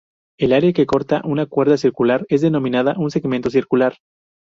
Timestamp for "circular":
1.77-2.25, 3.51-3.97